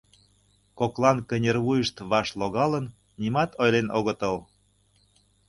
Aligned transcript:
коклан 0.79 1.17
кынервуйышт 1.29 1.95
ваш 2.11 2.27
логалын, 2.39 2.85
нимат 3.21 3.49
ойлен 3.63 3.87
огытыл. 3.97 4.35